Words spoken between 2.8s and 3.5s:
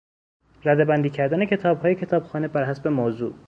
موضوع